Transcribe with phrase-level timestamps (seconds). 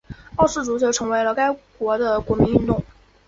[0.37, 2.83] 澳式足球成为了该国的国民运动。